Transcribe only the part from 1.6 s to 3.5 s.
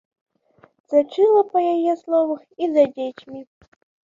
яе словах, і за дзецьмі.